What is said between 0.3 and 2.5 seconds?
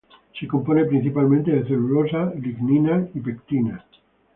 Se compone principalmente de celulosa,